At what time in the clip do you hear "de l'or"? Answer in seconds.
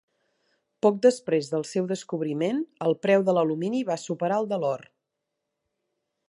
4.55-4.89